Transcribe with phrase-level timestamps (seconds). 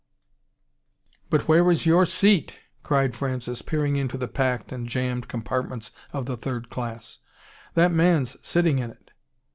[1.29, 6.25] "But where is YOUR SEAT?" cried Francis, peering into the packed and jammed compartments of
[6.25, 7.19] the third class.
[7.75, 9.11] "That man's sitting in it."